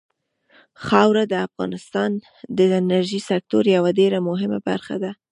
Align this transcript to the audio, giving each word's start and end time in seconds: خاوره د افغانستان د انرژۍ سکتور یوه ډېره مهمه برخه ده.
خاوره 0.85 1.23
د 1.31 1.33
افغانستان 1.47 2.11
د 2.57 2.59
انرژۍ 2.79 3.21
سکتور 3.29 3.63
یوه 3.75 3.91
ډېره 3.99 4.19
مهمه 4.29 4.59
برخه 4.69 4.95
ده. 5.03 5.11